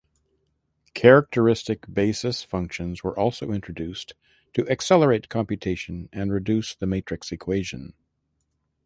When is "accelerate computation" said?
4.67-6.09